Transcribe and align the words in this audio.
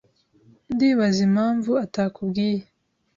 Ndibaza 0.73 1.19
impamvu 1.27 1.71
atakubwiye. 1.85 2.61